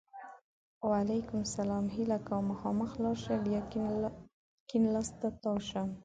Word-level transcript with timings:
وعلیکم 0.89 1.39
سلام! 1.57 1.85
هیله 1.95 2.17
کوم! 2.27 2.43
مخامخ 2.51 2.91
لاړ 3.03 3.15
شه! 3.23 3.35
بیا 3.45 3.61
کیڼ 4.69 4.83
لاس 4.93 5.09
ته 5.19 5.27
تاو 5.41 5.57
شه! 5.69 5.81